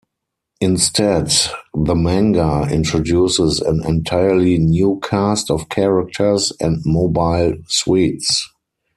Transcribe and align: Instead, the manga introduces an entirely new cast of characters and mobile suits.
Instead, 0.59 1.31
the 1.75 1.93
manga 1.93 2.67
introduces 2.71 3.59
an 3.59 3.85
entirely 3.85 4.57
new 4.57 4.99
cast 5.03 5.51
of 5.51 5.69
characters 5.69 6.51
and 6.59 6.81
mobile 6.85 7.53
suits. 7.67 8.49